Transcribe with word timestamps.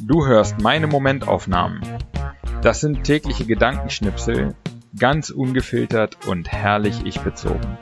Du 0.00 0.26
hörst 0.26 0.60
meine 0.60 0.86
Momentaufnahmen. 0.86 1.80
Das 2.62 2.80
sind 2.80 3.04
tägliche 3.04 3.44
Gedankenschnipsel, 3.44 4.54
ganz 4.98 5.30
ungefiltert 5.30 6.26
und 6.26 6.50
herrlich 6.50 7.04
ich 7.04 7.20
bezogen. 7.20 7.76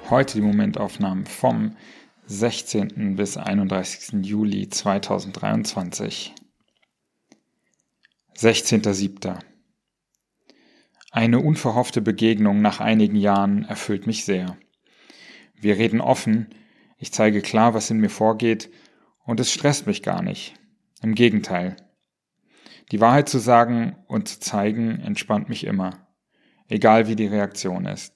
Heute 0.10 0.34
die 0.36 0.42
Momentaufnahmen 0.42 1.26
vom 1.26 1.76
16. 2.26 3.16
bis 3.16 3.38
31. 3.38 4.26
Juli 4.26 4.70
2023. 4.70 6.34
16.07. 8.38 9.40
Eine 11.12 11.40
unverhoffte 11.40 12.02
Begegnung 12.02 12.62
nach 12.62 12.80
einigen 12.80 13.16
Jahren 13.16 13.66
erfüllt 13.66 14.08
mich 14.08 14.26
sehr. 14.26 14.58
Wir 15.54 15.78
reden 15.78 16.02
offen, 16.02 16.50
ich 16.98 17.12
zeige 17.14 17.42
klar, 17.42 17.74
was 17.74 17.92
in 17.92 18.00
mir 18.00 18.10
vorgeht, 18.10 18.72
und 19.26 19.40
es 19.40 19.52
stresst 19.52 19.88
mich 19.88 20.04
gar 20.04 20.22
nicht. 20.22 20.56
Im 21.02 21.16
Gegenteil. 21.16 21.76
Die 22.92 23.00
Wahrheit 23.00 23.30
zu 23.30 23.40
sagen 23.40 23.96
und 24.08 24.28
zu 24.28 24.40
zeigen 24.40 25.00
entspannt 25.00 25.50
mich 25.50 25.66
immer, 25.66 26.08
egal 26.68 27.08
wie 27.08 27.16
die 27.16 27.28
Reaktion 27.28 27.86
ist. 27.86 28.14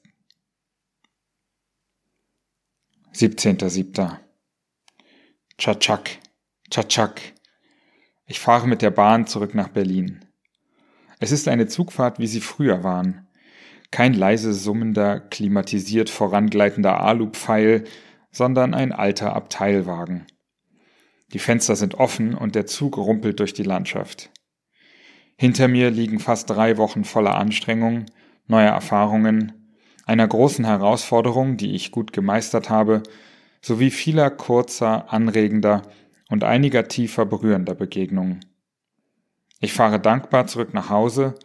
17.07. 3.14 4.18
Tschatschak, 5.58 6.20
Tschatschak. 6.70 7.37
Ich 8.30 8.42
fahre 8.42 8.68
mit 8.68 8.82
der 8.82 8.92
Bahn 8.92 9.26
zurück 9.26 9.56
nach 9.56 9.70
Berlin. 9.70 10.26
Es 11.20 11.32
ist 11.32 11.48
eine 11.48 11.68
Zugfahrt, 11.68 12.20
wie 12.20 12.28
sie 12.28 12.42
früher 12.42 12.84
waren. 12.84 13.26
Kein 13.90 14.14
leise 14.14 14.54
summender, 14.54 15.22
klimatisiert 15.22 16.10
vorangleitender 16.10 17.00
Alupfeil, 17.00 17.86
sondern 18.30 18.74
ein 18.74 18.92
alter 18.92 19.34
Abteilwagen. 19.34 20.28
Die 21.32 21.40
Fenster 21.40 21.78
sind 21.78 21.96
offen 21.96 22.36
und 22.36 22.54
der 22.54 22.66
Zug 22.66 22.98
rumpelt 22.98 23.40
durch 23.40 23.54
die 23.54 23.64
Landschaft. 23.64 24.30
Hinter 25.38 25.70
mir 25.70 25.90
liegen 25.90 26.20
fast 26.20 26.50
drei 26.50 26.78
Wochen 26.78 27.06
voller 27.06 27.36
Anstrengung, 27.36 28.08
neuer 28.46 28.72
Erfahrungen, 28.72 29.72
einer 30.06 30.28
großen 30.28 30.66
Herausforderung, 30.66 31.56
die 31.56 31.76
ich 31.76 31.92
gut 31.92 32.12
gemeistert 32.12 32.70
habe, 32.70 33.04
sowie 33.62 33.90
vieler 33.90 34.30
kurzer, 34.32 35.14
anregender 35.14 35.84
und 36.30 36.44
einiger 36.44 36.88
tiefer 36.88 37.26
berührender 37.26 37.76
Begegnungen. 37.76 38.46
Ich 39.60 39.74
fahre 39.74 40.00
dankbar 40.00 40.48
zurück 40.48 40.74
nach 40.74 40.90
Hause 40.90 41.36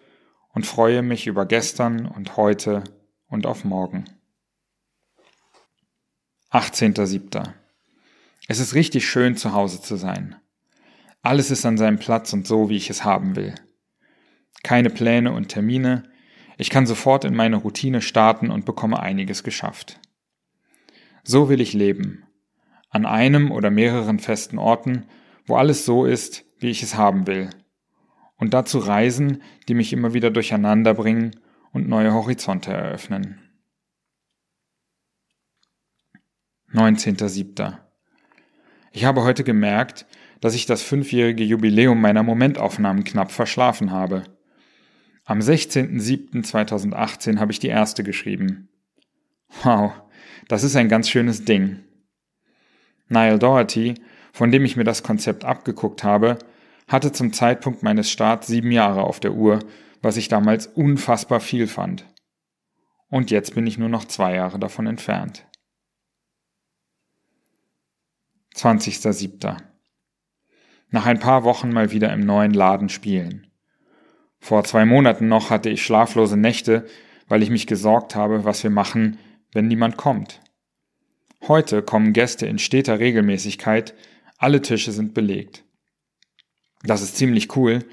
und 0.52 0.66
freue 0.66 1.02
mich 1.02 1.26
über 1.26 1.46
gestern 1.46 2.06
und 2.06 2.36
heute 2.36 2.84
und 3.28 3.46
auf 3.46 3.64
morgen. 3.64 4.04
18.07. 6.50 7.54
Es 8.48 8.58
ist 8.58 8.74
richtig 8.74 9.08
schön, 9.08 9.36
zu 9.36 9.52
Hause 9.52 9.80
zu 9.80 9.96
sein. 9.96 10.36
Alles 11.22 11.50
ist 11.50 11.64
an 11.64 11.78
seinem 11.78 11.98
Platz 11.98 12.32
und 12.32 12.46
so, 12.46 12.68
wie 12.68 12.76
ich 12.76 12.90
es 12.90 13.04
haben 13.04 13.36
will. 13.36 13.54
Keine 14.62 14.90
Pläne 14.90 15.32
und 15.32 15.48
Termine, 15.48 16.02
ich 16.58 16.68
kann 16.68 16.86
sofort 16.86 17.24
in 17.24 17.34
meine 17.34 17.56
Routine 17.56 18.02
starten 18.02 18.50
und 18.50 18.66
bekomme 18.66 19.00
einiges 19.00 19.42
geschafft. 19.42 19.98
So 21.24 21.48
will 21.48 21.60
ich 21.60 21.72
leben. 21.72 22.24
An 22.92 23.06
einem 23.06 23.50
oder 23.50 23.70
mehreren 23.70 24.18
festen 24.18 24.58
Orten, 24.58 25.06
wo 25.46 25.56
alles 25.56 25.86
so 25.86 26.04
ist, 26.04 26.44
wie 26.58 26.68
ich 26.68 26.82
es 26.82 26.94
haben 26.94 27.26
will. 27.26 27.48
Und 28.36 28.52
dazu 28.52 28.78
Reisen, 28.78 29.42
die 29.66 29.74
mich 29.74 29.94
immer 29.94 30.12
wieder 30.12 30.30
durcheinander 30.30 30.92
bringen 30.92 31.34
und 31.72 31.88
neue 31.88 32.12
Horizonte 32.12 32.70
eröffnen. 32.70 33.40
19.07. 36.74 37.78
Ich 38.92 39.06
habe 39.06 39.22
heute 39.22 39.42
gemerkt, 39.42 40.06
dass 40.42 40.54
ich 40.54 40.66
das 40.66 40.82
fünfjährige 40.82 41.44
Jubiläum 41.44 42.00
meiner 42.00 42.22
Momentaufnahmen 42.22 43.04
knapp 43.04 43.32
verschlafen 43.32 43.90
habe. 43.90 44.24
Am 45.24 45.38
16.07.2018 45.38 47.38
habe 47.38 47.52
ich 47.52 47.58
die 47.58 47.68
erste 47.68 48.02
geschrieben. 48.02 48.68
Wow, 49.62 49.92
das 50.48 50.62
ist 50.62 50.76
ein 50.76 50.90
ganz 50.90 51.08
schönes 51.08 51.46
Ding. 51.46 51.84
Niall 53.12 53.38
Doherty, 53.38 53.94
von 54.32 54.50
dem 54.50 54.64
ich 54.64 54.76
mir 54.76 54.84
das 54.84 55.02
Konzept 55.02 55.44
abgeguckt 55.44 56.02
habe, 56.02 56.38
hatte 56.88 57.12
zum 57.12 57.32
Zeitpunkt 57.32 57.82
meines 57.82 58.10
Starts 58.10 58.46
sieben 58.46 58.72
Jahre 58.72 59.04
auf 59.04 59.20
der 59.20 59.34
Uhr, 59.34 59.60
was 60.00 60.16
ich 60.16 60.28
damals 60.28 60.66
unfassbar 60.66 61.40
viel 61.40 61.66
fand. 61.66 62.06
Und 63.08 63.30
jetzt 63.30 63.54
bin 63.54 63.66
ich 63.66 63.78
nur 63.78 63.88
noch 63.88 64.06
zwei 64.06 64.34
Jahre 64.34 64.58
davon 64.58 64.86
entfernt. 64.86 65.46
20.07. 68.56 69.56
Nach 70.90 71.06
ein 71.06 71.20
paar 71.20 71.44
Wochen 71.44 71.70
mal 71.70 71.90
wieder 71.90 72.12
im 72.12 72.20
neuen 72.20 72.52
Laden 72.52 72.88
spielen. 72.88 73.46
Vor 74.40 74.64
zwei 74.64 74.84
Monaten 74.84 75.28
noch 75.28 75.50
hatte 75.50 75.70
ich 75.70 75.84
schlaflose 75.84 76.36
Nächte, 76.36 76.86
weil 77.28 77.42
ich 77.42 77.50
mich 77.50 77.66
gesorgt 77.66 78.14
habe, 78.14 78.44
was 78.44 78.62
wir 78.62 78.70
machen, 78.70 79.18
wenn 79.52 79.68
niemand 79.68 79.96
kommt. 79.96 80.40
Heute 81.48 81.82
kommen 81.82 82.12
Gäste 82.12 82.46
in 82.46 82.58
steter 82.58 83.00
Regelmäßigkeit, 83.00 83.94
alle 84.38 84.62
Tische 84.62 84.92
sind 84.92 85.12
belegt. 85.12 85.64
Das 86.84 87.02
ist 87.02 87.16
ziemlich 87.16 87.56
cool 87.56 87.84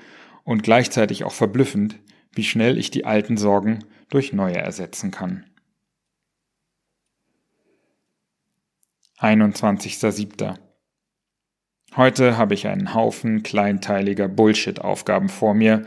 und 0.43 0.61
gleichzeitig 0.61 1.23
auch 1.23 1.31
verblüffend, 1.31 1.99
wie 2.31 2.43
schnell 2.43 2.77
ich 2.77 2.91
die 2.91 3.05
alten 3.05 3.38
Sorgen 3.38 3.85
durch 4.09 4.33
neue 4.33 4.57
ersetzen 4.57 5.09
kann. 5.09 5.45
21.07. 9.17 10.55
Heute 11.95 12.38
habe 12.38 12.53
ich 12.53 12.67
einen 12.67 12.93
Haufen 12.93 13.43
kleinteiliger 13.43 14.27
Bullshit-Aufgaben 14.27 15.27
vor 15.27 15.53
mir, 15.53 15.85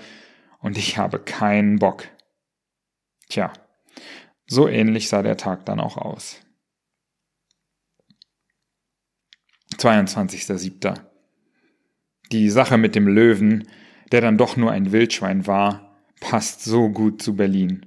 und 0.58 0.78
ich 0.78 0.96
habe 0.96 1.18
keinen 1.18 1.78
Bock. 1.78 2.08
Tja, 3.28 3.52
so 4.46 4.68
ähnlich 4.68 5.08
sah 5.08 5.22
der 5.22 5.36
Tag 5.36 5.64
dann 5.66 5.80
auch 5.80 5.96
aus. 5.96 6.41
22.07. 9.82 11.00
Die 12.30 12.50
Sache 12.50 12.78
mit 12.78 12.94
dem 12.94 13.08
Löwen, 13.08 13.68
der 14.12 14.20
dann 14.20 14.38
doch 14.38 14.56
nur 14.56 14.70
ein 14.70 14.92
Wildschwein 14.92 15.46
war, 15.46 15.96
passt 16.20 16.62
so 16.64 16.88
gut 16.88 17.20
zu 17.20 17.34
Berlin. 17.34 17.86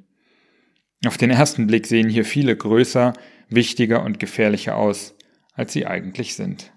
Auf 1.05 1.17
den 1.17 1.29
ersten 1.29 1.67
Blick 1.67 1.87
sehen 1.87 2.09
hier 2.09 2.25
viele 2.25 2.55
größer, 2.55 3.13
wichtiger 3.49 4.03
und 4.03 4.19
gefährlicher 4.19 4.75
aus, 4.75 5.15
als 5.53 5.71
sie 5.71 5.85
eigentlich 5.85 6.35
sind. 6.35 6.71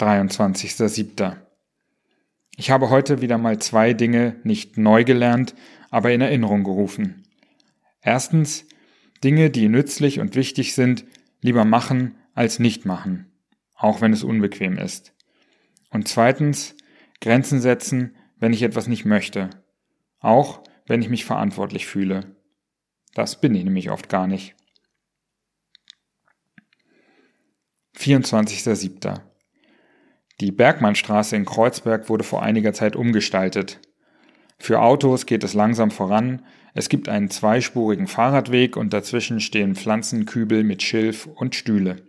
23.07. 0.00 1.36
Ich 2.56 2.70
habe 2.70 2.90
heute 2.90 3.20
wieder 3.20 3.38
mal 3.38 3.58
zwei 3.58 3.92
Dinge 3.92 4.36
nicht 4.44 4.78
neu 4.78 5.04
gelernt, 5.04 5.54
aber 5.90 6.12
in 6.12 6.20
Erinnerung 6.20 6.64
gerufen. 6.64 7.24
Erstens, 8.00 8.66
Dinge, 9.22 9.50
die 9.50 9.68
nützlich 9.68 10.20
und 10.20 10.34
wichtig 10.34 10.74
sind, 10.74 11.04
lieber 11.42 11.66
machen 11.66 12.16
als 12.34 12.58
nicht 12.58 12.86
machen, 12.86 13.30
auch 13.74 14.00
wenn 14.00 14.12
es 14.12 14.24
unbequem 14.24 14.78
ist. 14.78 15.14
Und 15.90 16.08
zweitens, 16.08 16.74
Grenzen 17.20 17.60
setzen, 17.60 18.16
wenn 18.38 18.54
ich 18.54 18.62
etwas 18.62 18.86
nicht 18.86 19.04
möchte, 19.04 19.50
auch 20.18 20.62
wenn 20.86 21.02
ich 21.02 21.10
mich 21.10 21.24
verantwortlich 21.24 21.86
fühle. 21.86 22.36
Das 23.14 23.40
bin 23.40 23.54
ich 23.54 23.64
nämlich 23.64 23.90
oft 23.90 24.08
gar 24.08 24.26
nicht. 24.26 24.56
24.07. 27.98 29.20
Die 30.40 30.50
Bergmannstraße 30.50 31.36
in 31.36 31.44
Kreuzberg 31.44 32.08
wurde 32.08 32.24
vor 32.24 32.42
einiger 32.42 32.72
Zeit 32.72 32.96
umgestaltet. 32.96 33.80
Für 34.58 34.80
Autos 34.80 35.26
geht 35.26 35.44
es 35.44 35.54
langsam 35.54 35.90
voran, 35.90 36.44
es 36.74 36.88
gibt 36.88 37.08
einen 37.08 37.30
zweispurigen 37.30 38.06
Fahrradweg 38.06 38.76
und 38.76 38.92
dazwischen 38.92 39.40
stehen 39.40 39.74
Pflanzenkübel 39.74 40.64
mit 40.64 40.82
Schilf 40.82 41.26
und 41.26 41.54
Stühle. 41.54 42.08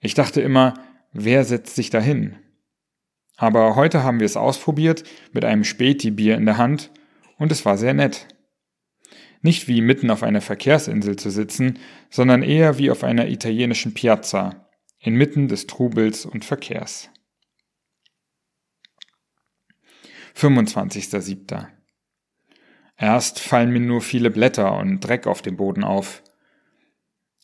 Ich 0.00 0.14
dachte 0.14 0.40
immer, 0.40 0.74
wer 1.12 1.44
setzt 1.44 1.76
sich 1.76 1.90
dahin? 1.90 2.36
Aber 3.36 3.76
heute 3.76 4.02
haben 4.02 4.20
wir 4.20 4.26
es 4.26 4.36
ausprobiert 4.36 5.04
mit 5.32 5.44
einem 5.44 5.64
Späti-Bier 5.64 6.36
in 6.36 6.46
der 6.46 6.58
Hand 6.58 6.90
und 7.36 7.52
es 7.52 7.64
war 7.64 7.76
sehr 7.76 7.94
nett. 7.94 8.28
Nicht 9.42 9.68
wie 9.68 9.80
mitten 9.80 10.10
auf 10.10 10.22
einer 10.22 10.42
Verkehrsinsel 10.42 11.16
zu 11.16 11.30
sitzen, 11.30 11.78
sondern 12.10 12.42
eher 12.42 12.78
wie 12.78 12.90
auf 12.90 13.04
einer 13.04 13.28
italienischen 13.28 13.94
Piazza, 13.94 14.68
inmitten 14.98 15.48
des 15.48 15.66
Trubels 15.66 16.26
und 16.26 16.44
Verkehrs. 16.44 17.08
25.07. 20.36 21.79
Erst 23.00 23.40
fallen 23.40 23.70
mir 23.70 23.80
nur 23.80 24.02
viele 24.02 24.30
Blätter 24.30 24.76
und 24.76 25.00
Dreck 25.00 25.26
auf 25.26 25.40
dem 25.40 25.56
Boden 25.56 25.84
auf. 25.84 26.22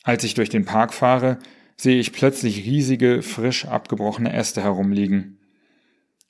Als 0.03 0.23
ich 0.23 0.35
durch 0.35 0.51
den 0.51 0.67
Park 0.67 0.93
fahre, 0.93 1.39
sehe 1.79 1.99
ich 1.99 2.13
plötzlich 2.13 2.67
riesige, 2.67 3.23
frisch 3.23 3.65
abgebrochene 3.65 4.35
Äste 4.35 4.63
herumliegen. 4.63 5.41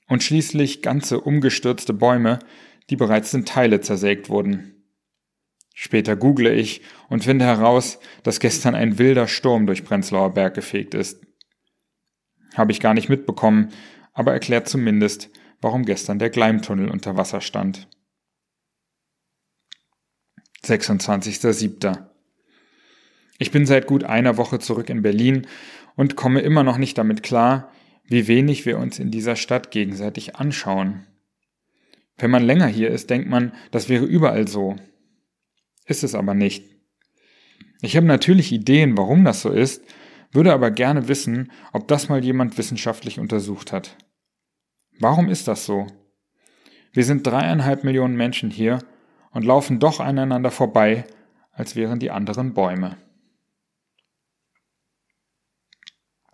Und 0.07 0.23
schließlich 0.23 0.81
ganze 0.81 1.21
umgestürzte 1.21 1.93
Bäume, 1.93 2.39
die 2.89 2.95
bereits 2.95 3.35
in 3.35 3.45
Teile 3.45 3.81
zersägt 3.81 4.29
wurden. 4.29 4.85
Später 5.75 6.15
google 6.15 6.47
ich 6.47 6.83
und 7.09 7.25
finde 7.25 7.47
heraus, 7.47 7.99
dass 8.23 8.39
gestern 8.39 8.77
ein 8.77 9.01
wilder 9.01 9.27
Sturm 9.27 9.67
durch 9.67 9.85
Prenzlauer 9.85 10.35
Berg 10.35 10.55
gefegt 10.55 10.95
ist. 10.95 11.21
Habe 12.55 12.71
ich 12.71 12.79
gar 12.79 12.95
nicht 12.95 13.09
mitbekommen, 13.09 13.73
aber 14.13 14.33
erklärt 14.33 14.69
zumindest, 14.69 15.31
warum 15.61 15.85
gestern 15.85 16.21
der 16.21 16.31
Gleimtunnel 16.31 16.89
unter 16.89 17.17
Wasser 17.17 17.41
stand. 17.41 17.89
26.07. 20.67 22.07
Ich 23.39 23.51
bin 23.51 23.67
seit 23.67 23.87
gut 23.87 24.05
einer 24.05 24.37
Woche 24.37 24.59
zurück 24.59 24.89
in 24.89 25.03
Berlin 25.03 25.47
und 25.95 26.17
komme 26.17 26.41
immer 26.41 26.63
noch 26.63 26.79
nicht 26.79 26.99
damit 26.99 27.23
klar, 27.23 27.71
wie 28.05 28.29
wenig 28.29 28.67
wir 28.67 28.79
uns 28.79 28.99
in 28.99 29.11
dieser 29.11 29.37
Stadt 29.37 29.71
gegenseitig 29.71 30.37
anschauen. 30.37 31.07
Wenn 32.19 32.31
man 32.31 32.45
länger 32.45 32.67
hier 32.67 32.91
ist, 32.91 33.11
denkt 33.11 33.29
man, 33.29 33.53
das 33.71 33.89
wäre 33.89 34.05
überall 34.05 34.49
so. 34.49 34.77
Ist 35.87 36.03
es 36.03 36.15
aber 36.15 36.35
nicht. 36.35 36.65
Ich 37.83 37.97
habe 37.97 38.07
natürlich 38.07 38.53
Ideen, 38.53 38.97
warum 38.97 39.25
das 39.25 39.43
so 39.43 39.51
ist, 39.51 39.83
würde 40.33 40.53
aber 40.53 40.71
gerne 40.71 41.09
wissen, 41.09 41.53
ob 41.73 41.89
das 41.89 42.09
mal 42.09 42.25
jemand 42.25 42.59
wissenschaftlich 42.59 43.19
untersucht 43.19 43.73
hat. 43.73 43.97
Warum 44.99 45.29
ist 45.29 45.47
das 45.47 45.67
so? 45.67 45.87
Wir 46.93 47.05
sind 47.05 47.27
dreieinhalb 47.27 47.85
Millionen 47.85 48.17
Menschen 48.17 48.51
hier 48.51 48.79
und 49.37 49.45
laufen 49.45 49.79
doch 49.79 50.01
aneinander 50.01 50.51
vorbei, 50.51 51.05
als 51.53 51.77
wären 51.77 51.99
die 51.99 52.11
anderen 52.11 52.55
Bäume. 52.55 52.97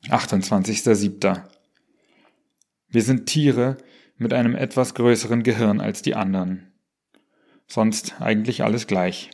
28.07. 0.04 1.42
Wir 2.86 3.02
sind 3.02 3.26
Tiere 3.26 3.76
mit 4.18 4.32
einem 4.32 4.54
etwas 4.54 4.94
größeren 4.94 5.42
Gehirn 5.42 5.80
als 5.80 6.02
die 6.02 6.14
anderen. 6.14 6.72
Sonst 7.66 8.20
eigentlich 8.20 8.62
alles 8.62 8.86
gleich. 8.86 9.30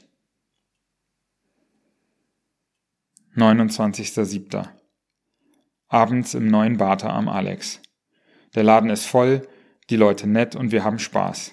29.07. 3.36 4.66
Abends 5.88 6.32
im 6.32 6.46
neuen 6.46 6.78
Bata 6.78 7.10
am 7.10 7.28
Alex. 7.28 7.82
Der 8.54 8.64
Laden 8.64 8.88
ist 8.88 9.04
voll, 9.04 9.46
die 9.90 9.96
Leute 9.96 10.26
nett 10.26 10.56
und 10.56 10.72
wir 10.72 10.84
haben 10.84 10.98
Spaß. 10.98 11.52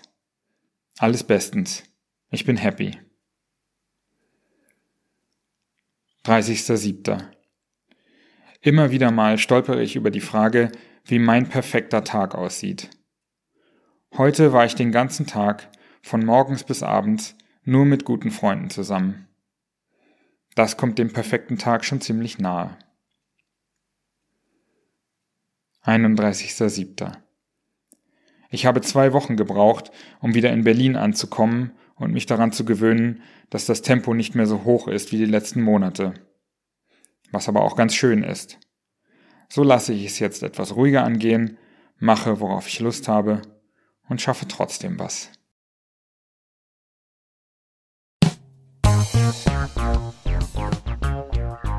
Alles 0.98 1.26
bestens. 1.26 1.84
Ich 2.32 2.44
bin 2.44 2.58
happy. 2.58 3.00
30.07. 6.26 7.24
Immer 8.62 8.90
wieder 8.90 9.12
mal 9.12 9.38
stolpere 9.38 9.84
ich 9.84 9.96
über 9.96 10.10
die 10.10 10.22
Frage, 10.22 10.72
wie 11.04 11.20
mein 11.20 11.50
perfekter 11.50 12.04
Tag 12.04 12.34
aussieht. 12.34 12.90
Heute 14.18 14.54
war 14.54 14.66
ich 14.66 14.74
den 14.74 14.92
ganzen 14.92 15.28
Tag, 15.28 15.70
von 16.02 16.26
morgens 16.26 16.64
bis 16.64 16.82
abends, 16.82 17.36
nur 17.64 17.86
mit 17.86 18.06
guten 18.06 18.32
Freunden 18.32 18.72
zusammen. 18.72 19.28
Das 20.56 20.78
kommt 20.78 20.98
dem 20.98 21.14
perfekten 21.14 21.60
Tag 21.60 21.86
schon 21.86 22.02
ziemlich 22.02 22.40
nahe. 22.40 22.76
31.07. 25.84 27.12
Ich 28.50 28.66
habe 28.66 28.82
zwei 28.82 29.14
Wochen 29.14 29.36
gebraucht, 29.36 29.92
um 30.22 30.34
wieder 30.34 30.52
in 30.52 30.64
Berlin 30.64 30.96
anzukommen 30.96 31.74
und 31.96 32.12
mich 32.12 32.26
daran 32.26 32.52
zu 32.52 32.66
gewöhnen, 32.66 33.22
dass 33.50 33.66
das 33.66 33.82
Tempo 33.82 34.14
nicht 34.14 34.36
mehr 34.36 34.46
so 34.46 34.64
hoch 34.64 34.88
ist 34.88 35.12
wie 35.12 35.18
die 35.18 35.26
letzten 35.26 35.62
Monate. 35.62 36.14
Was 37.32 37.50
aber 37.50 37.62
auch 37.64 37.76
ganz 37.76 37.96
schön 37.96 38.24
ist. 38.24 38.60
So 39.50 39.64
lasse 39.64 39.94
ich 39.94 40.06
es 40.06 40.20
jetzt 40.20 40.44
etwas 40.44 40.76
ruhiger 40.76 41.04
angehen, 41.04 41.58
mache, 41.98 42.40
worauf 42.40 42.68
ich 42.68 42.80
Lust 42.80 43.08
habe 43.08 43.42
und 44.10 44.22
schaffe 44.22 44.48
trotzdem 44.48 45.00
was. 45.00 45.32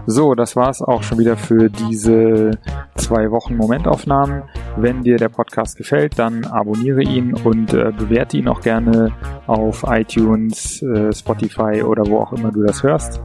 So, 0.08 0.34
das 0.36 0.54
war's 0.54 0.82
auch 0.82 1.02
schon 1.02 1.18
wieder 1.18 1.36
für 1.36 1.68
diese 1.68 2.52
zwei 2.96 3.30
Wochen 3.32 3.56
Momentaufnahmen. 3.56 4.44
Wenn 4.78 5.02
dir 5.02 5.16
der 5.16 5.30
Podcast 5.30 5.76
gefällt, 5.76 6.18
dann 6.18 6.44
abonniere 6.44 7.02
ihn 7.02 7.32
und 7.32 7.72
äh, 7.72 7.92
bewerte 7.96 8.36
ihn 8.36 8.48
auch 8.48 8.60
gerne 8.60 9.10
auf 9.46 9.86
iTunes, 9.88 10.82
äh, 10.82 11.14
Spotify 11.14 11.82
oder 11.82 12.06
wo 12.06 12.18
auch 12.18 12.34
immer 12.34 12.52
du 12.52 12.62
das 12.62 12.82
hörst. 12.82 13.22